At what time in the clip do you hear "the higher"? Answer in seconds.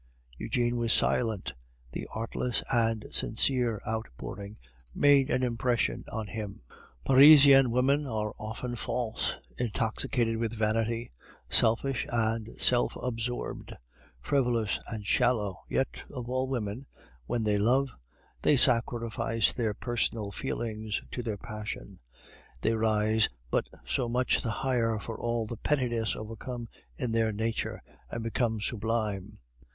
24.41-24.97